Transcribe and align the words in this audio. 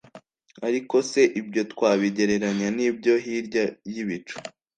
Ariko 0.67 0.95
se 1.11 1.21
ibyo 1.39 1.61
twabigereranya 1.71 2.67
n'ibyo 2.77 3.13
hirya 3.23 3.63
y'ibicu? 3.93 4.37